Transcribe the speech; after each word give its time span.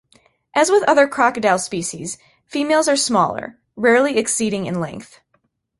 As 0.55 0.71
with 0.71 0.81
other 0.85 1.07
crocodile 1.07 1.59
species, 1.59 2.17
females 2.47 2.87
are 2.87 2.95
smaller; 2.95 3.59
rarely 3.75 4.17
exceeding 4.17 4.65
in 4.65 4.79
length. 4.81 5.21